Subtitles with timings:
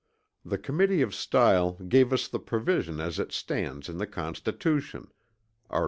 [0.43, 5.11] The committee of Style gave us the provision as it stands in the Constitution:
[5.69, 5.79] (Art.